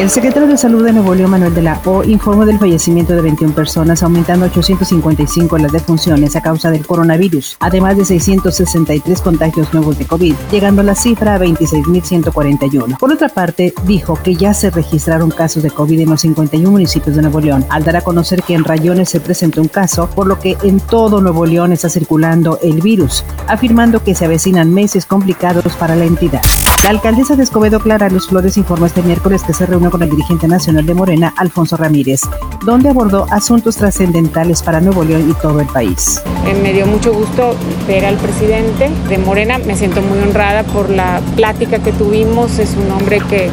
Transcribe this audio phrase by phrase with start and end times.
[0.00, 3.20] El secretario de Salud de Nuevo León, Manuel de la O, informó del fallecimiento de
[3.20, 9.98] 21 personas, aumentando 855 las defunciones a causa del coronavirus, además de 663 contagios nuevos
[9.98, 12.96] de COVID, llegando la cifra a 26.141.
[12.96, 17.14] Por otra parte, dijo que ya se registraron casos de COVID en los 51 municipios
[17.14, 20.26] de Nuevo León, al dar a conocer que en Rayones se presentó un caso, por
[20.26, 25.04] lo que en todo Nuevo León está circulando el virus, afirmando que se avecinan meses
[25.04, 26.40] complicados para la entidad.
[26.84, 30.10] La alcaldesa de Escobedo, Clara Luz Flores, informó este miércoles que se reunió con el
[30.10, 32.22] dirigente nacional de Morena, Alfonso Ramírez,
[32.64, 36.22] donde abordó asuntos trascendentales para Nuevo León y todo el país.
[36.46, 37.54] Eh, me dio mucho gusto
[37.86, 42.74] ver al presidente de Morena, me siento muy honrada por la plática que tuvimos, es
[42.76, 43.50] un hombre que,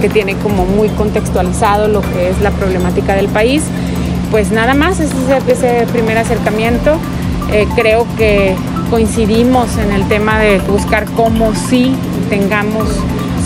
[0.00, 3.62] que tiene como muy contextualizado lo que es la problemática del país.
[4.30, 5.14] Pues nada más, ese,
[5.46, 6.98] ese primer acercamiento.
[7.52, 8.56] Eh, creo que
[8.90, 11.94] coincidimos en el tema de buscar cómo sí
[12.28, 12.88] tengamos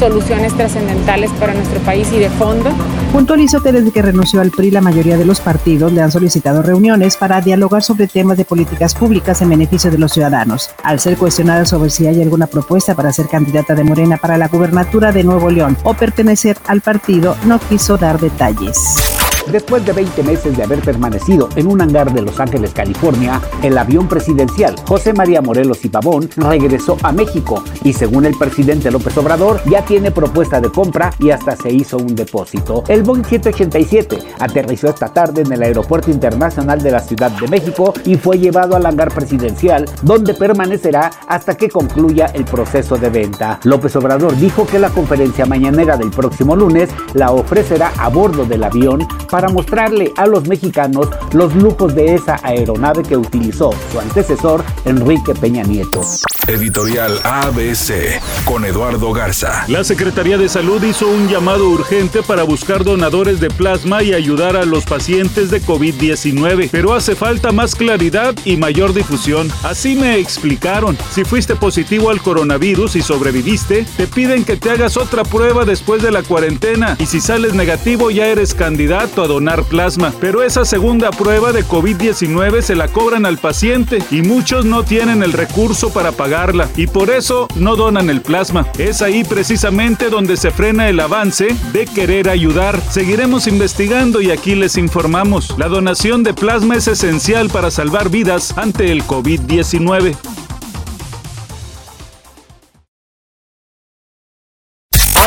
[0.01, 2.71] soluciones trascendentales para nuestro país y de fondo.
[3.13, 6.63] Puntualizó que desde que renunció al PRI la mayoría de los partidos le han solicitado
[6.63, 10.71] reuniones para dialogar sobre temas de políticas públicas en beneficio de los ciudadanos.
[10.83, 14.49] Al ser cuestionada sobre si hay alguna propuesta para ser candidata de Morena para la
[14.49, 19.10] gubernatura de Nuevo León o pertenecer al partido, no quiso dar detalles.
[19.51, 23.77] Después de 20 meses de haber permanecido en un hangar de Los Ángeles, California, el
[23.77, 29.17] avión presidencial José María Morelos y Pavón regresó a México y según el presidente López
[29.19, 32.85] Obrador ya tiene propuesta de compra y hasta se hizo un depósito.
[32.89, 37.93] El Boeing 787 aterrizó esta tarde en el Aeropuerto Internacional de la Ciudad de México
[38.05, 43.61] y fue llevado al hangar presidencial donde permanecerá hasta que concluya el proceso de venta.
[43.65, 48.65] López Obrador dijo que la conferencia mañanera del próximo lunes la ofrecerá a bordo del
[48.65, 54.65] avión para mostrarle a los mexicanos los lujos de esa aeronave que utilizó su antecesor
[54.85, 56.03] Enrique Peña Nieto.
[56.51, 59.65] Editorial ABC con Eduardo Garza.
[59.69, 64.57] La Secretaría de Salud hizo un llamado urgente para buscar donadores de plasma y ayudar
[64.57, 69.49] a los pacientes de COVID-19, pero hace falta más claridad y mayor difusión.
[69.63, 70.99] Así me explicaron.
[71.13, 76.03] Si fuiste positivo al coronavirus y sobreviviste, te piden que te hagas otra prueba después
[76.03, 80.13] de la cuarentena y si sales negativo ya eres candidato a donar plasma.
[80.21, 85.23] Pero esa segunda prueba de COVID-19 se la cobran al paciente y muchos no tienen
[85.23, 86.40] el recurso para pagar
[86.75, 88.67] y por eso no donan el plasma.
[88.79, 92.81] Es ahí precisamente donde se frena el avance de querer ayudar.
[92.81, 95.55] Seguiremos investigando y aquí les informamos.
[95.59, 100.17] La donación de plasma es esencial para salvar vidas ante el COVID-19.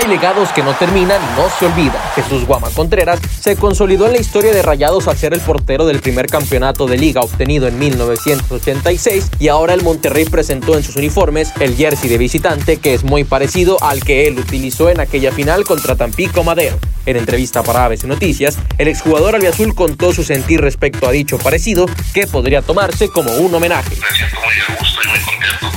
[0.08, 2.02] Legados que no terminan y no se olvidan.
[2.14, 6.02] Jesús Guama Contreras se consolidó en la historia de Rayados al ser el portero del
[6.02, 11.54] primer campeonato de liga obtenido en 1986 y ahora el Monterrey presentó en sus uniformes
[11.62, 15.64] el jersey de visitante que es muy parecido al que él utilizó en aquella final
[15.64, 16.78] contra Tampico Madero.
[17.06, 21.86] En entrevista para ABC Noticias, el exjugador albiazul contó su sentir respecto a dicho parecido
[22.14, 23.96] que podría tomarse como un homenaje.
[23.96, 25.73] Me siento muy a gusto y muy contento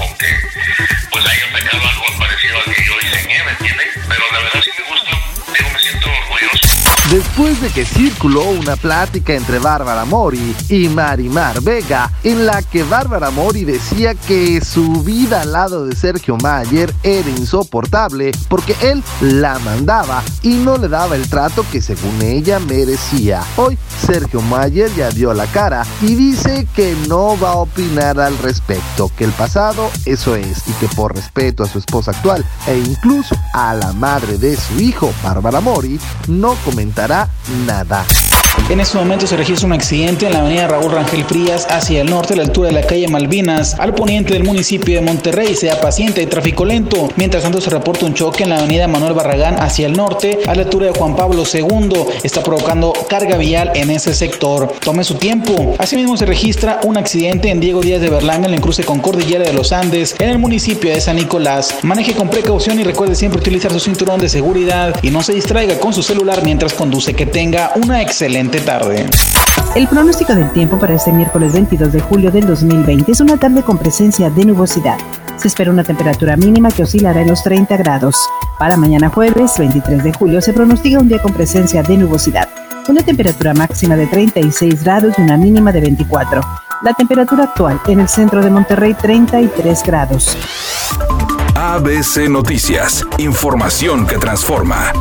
[3.16, 3.94] diseñé, ¿me entiendes?
[4.09, 4.66] Pero la verdad
[7.10, 12.82] Después de que circuló una plática entre Bárbara Mori y Marimar Vega, en la que
[12.82, 19.04] Bárbara Mori decía que su vida al lado de Sergio Mayer era insoportable porque él
[19.20, 23.40] la mandaba y no le daba el trato que según ella merecía.
[23.54, 28.36] Hoy Sergio Mayer ya dio la cara y dice que no va a opinar al
[28.38, 32.76] respecto, que el pasado eso es y que por respeto a su esposa actual e
[32.76, 36.54] incluso a la madre de su hijo, Bárbara Mori, no
[36.96, 37.28] comentará
[37.66, 38.25] nada.
[38.69, 42.10] En este momento se registra un accidente en la avenida Raúl Rangel Frías hacia el
[42.10, 45.54] norte a la altura de la calle Malvinas, al poniente del municipio de Monterrey.
[45.54, 47.09] Sea paciente de tráfico lento.
[47.15, 50.54] Mientras tanto se reporta un choque en la avenida Manuel Barragán hacia el norte a
[50.56, 52.06] la altura de Juan Pablo II.
[52.25, 54.75] Está provocando carga vial en ese sector.
[54.81, 55.77] Tome su tiempo.
[55.78, 59.45] Asimismo se registra un accidente en Diego Díaz de Berlanga en el cruce con Cordillera
[59.45, 61.77] de los Andes en el municipio de San Nicolás.
[61.83, 65.78] Maneje con precaución y recuerde siempre utilizar su cinturón de seguridad y no se distraiga
[65.78, 67.15] con su celular mientras conduce.
[67.15, 69.06] Que tenga una excelente tarde.
[69.74, 73.62] El pronóstico del tiempo para este miércoles 22 de julio del 2020 es una tarde
[73.62, 74.97] con presencia de nubosidad.
[75.36, 78.16] Se espera una temperatura mínima que oscilará en los 30 grados.
[78.58, 82.48] Para mañana jueves 23 de julio se pronostica un día con presencia de nubosidad.
[82.88, 86.41] Una temperatura máxima de 36 grados y una mínima de 24.
[86.82, 90.36] La temperatura actual en el centro de Monterrey 33 grados.
[91.54, 94.92] ABC Noticias, información que transforma.